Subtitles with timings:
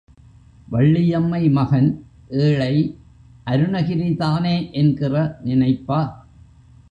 [0.67, 1.89] வள்ளியம்மை மகன்
[2.39, 2.73] ஏழை
[3.45, 5.13] அருணகிரிதானே என்கிற
[5.43, 6.01] நினைப்பா!